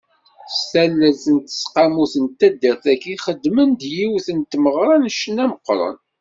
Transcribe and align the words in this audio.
S 0.53 0.57
tallelt 0.71 1.23
n 1.35 1.37
teseqqamut 1.45 2.13
n 2.23 2.25
taddar-agi, 2.39 3.15
xedmen-d 3.25 3.81
yiwet 3.95 4.27
n 4.37 4.39
tmeɣra 4.51 4.95
n 4.97 5.05
ccna 5.15 5.45
meqqren. 5.51 5.97